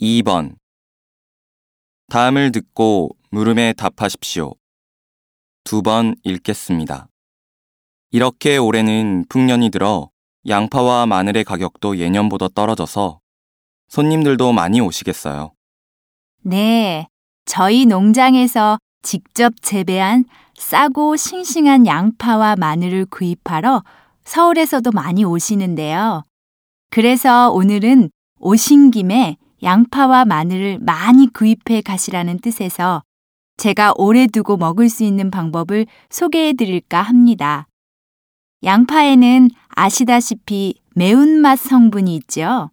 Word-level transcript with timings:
2번 0.00 0.56
다음을 2.08 2.52
듣고 2.52 3.10
물음에 3.30 3.72
답하십시오. 3.72 4.54
두 5.64 5.82
번 5.82 6.14
읽겠습니다. 6.22 7.08
이렇게 8.12 8.56
올해는 8.56 9.24
풍년이 9.28 9.70
들어 9.70 10.10
양파와 10.46 11.06
마늘의 11.06 11.42
가격도 11.44 11.98
예년보다 11.98 12.48
떨어져서 12.54 13.20
손님들도 13.88 14.52
많이 14.52 14.80
오시겠어요. 14.80 15.52
네, 16.42 17.08
저희 17.46 17.84
농장에서 17.86 18.78
직접 19.02 19.52
재배한 19.60 20.24
싸고 20.56 21.16
싱싱한 21.16 21.86
양파와 21.86 22.56
마늘을 22.56 23.06
구입하러 23.06 23.82
서울에서도 24.24 24.90
많이 24.92 25.24
오시는데요. 25.24 26.22
그래서 26.90 27.50
오늘은 27.50 28.10
오신 28.38 28.92
김에 28.92 29.36
양파와 29.66 30.26
마늘을 30.26 30.78
많이 30.80 31.26
구입해 31.26 31.80
가시라는 31.80 32.38
뜻에서 32.38 33.02
제가 33.56 33.94
오래 33.96 34.28
두고 34.28 34.56
먹을 34.56 34.88
수 34.88 35.02
있는 35.02 35.28
방법을 35.28 35.86
소개해 36.08 36.52
드릴까 36.52 37.02
합니다. 37.02 37.66
양파에는 38.62 39.50
아시다시피 39.70 40.80
매운맛 40.94 41.58
성분이 41.58 42.14
있죠. 42.14 42.70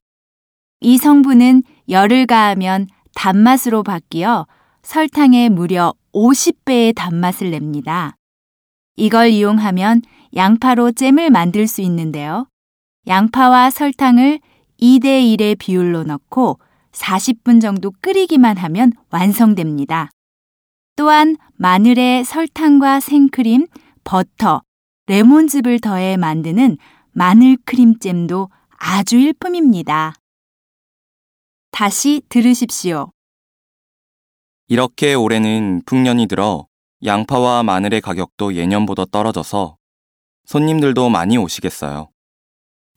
이 0.81 0.99
성분은 0.99 1.63
열을 1.89 2.27
가하면 2.27 2.85
단맛으로 3.15 3.81
바뀌어 3.81 4.45
설탕의 4.83 5.49
무려 5.49 5.95
50배의 6.13 6.93
단맛을 6.93 7.49
냅니다. 7.49 8.15
이걸 8.97 9.29
이용하면 9.29 10.03
양파로 10.35 10.91
잼을 10.91 11.31
만들 11.31 11.65
수 11.65 11.81
있는데요. 11.81 12.45
양파와 13.07 13.71
설탕을 13.71 14.39
2대 14.79 15.37
1의 15.39 15.57
비율로 15.57 16.03
넣고 16.03 16.59
40분 16.93 17.61
정도 17.61 17.91
끓이기만 18.01 18.57
하면 18.57 18.93
완성됩니다. 19.09 20.09
또한 20.95 21.35
마늘에 21.55 22.23
설탕과 22.23 22.99
생크림, 22.99 23.67
버터, 24.03 24.61
레몬즙을 25.07 25.79
더해 25.79 26.17
만드는 26.17 26.77
마늘 27.11 27.57
크림잼도 27.65 28.49
아주 28.77 29.17
일품입니다. 29.17 30.13
다시 31.71 32.21
들으십시오. 32.29 33.11
이렇게 34.67 35.13
올해는 35.13 35.81
풍년이 35.85 36.27
들어 36.27 36.67
양파와 37.03 37.63
마늘의 37.63 38.01
가격도 38.01 38.55
예년보다 38.55 39.05
떨어져서 39.11 39.77
손님들도 40.45 41.09
많이 41.09 41.37
오시겠어요. 41.37 42.09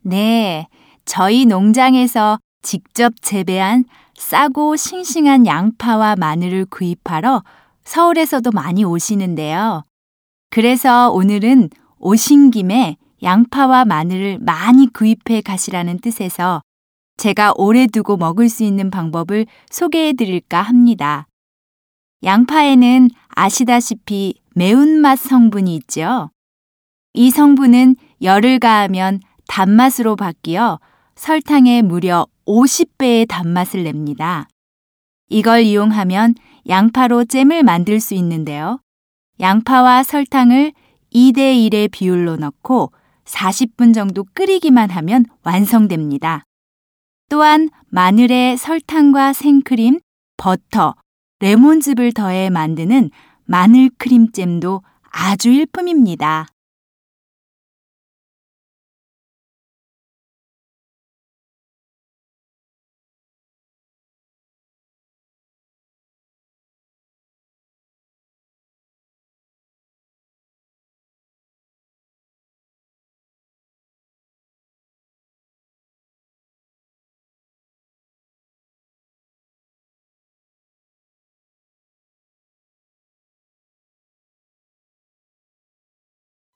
네, 0.02 0.68
저희 1.04 1.46
농장에서 1.46 2.38
직접 2.66 3.14
재배한 3.22 3.84
싸고 4.18 4.74
싱싱한 4.74 5.46
양파와 5.46 6.16
마늘을 6.16 6.66
구입하러 6.66 7.44
서울에서도 7.84 8.50
많이 8.50 8.82
오시는데요. 8.82 9.84
그래서 10.50 11.12
오늘은 11.12 11.70
오신 11.98 12.50
김에 12.50 12.96
양파와 13.22 13.84
마늘을 13.84 14.40
많이 14.40 14.92
구입해 14.92 15.42
가시라는 15.42 16.00
뜻에서 16.00 16.60
제가 17.16 17.52
오래 17.56 17.86
두고 17.86 18.16
먹을 18.16 18.48
수 18.48 18.64
있는 18.64 18.90
방법을 18.90 19.46
소개해 19.70 20.14
드릴까 20.14 20.60
합니다. 20.60 21.28
양파에는 22.24 23.10
아시다시피 23.28 24.40
매운맛 24.56 25.20
성분이 25.20 25.72
있죠. 25.76 26.30
이 27.14 27.30
성분은 27.30 27.94
열을 28.22 28.58
가하면 28.58 29.20
단맛으로 29.46 30.16
바뀌어 30.16 30.80
설탕의 31.14 31.82
무려 31.82 32.26
50배의 32.46 33.28
단맛을 33.28 33.84
냅니다. 33.84 34.48
이걸 35.28 35.62
이용하면 35.62 36.34
양파로 36.68 37.24
잼을 37.24 37.62
만들 37.62 38.00
수 38.00 38.14
있는데요. 38.14 38.80
양파와 39.40 40.02
설탕을 40.02 40.72
2대1의 41.12 41.90
비율로 41.90 42.36
넣고 42.36 42.92
40분 43.24 43.92
정도 43.92 44.24
끓이기만 44.34 44.90
하면 44.90 45.24
완성됩니다. 45.42 46.44
또한 47.28 47.68
마늘에 47.88 48.56
설탕과 48.56 49.32
생크림, 49.32 50.00
버터, 50.36 50.94
레몬즙을 51.40 52.12
더해 52.12 52.50
만드는 52.50 53.10
마늘 53.44 53.90
크림잼도 53.98 54.82
아주 55.10 55.50
일품입니다. 55.50 56.46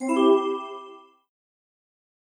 Música 0.00 0.49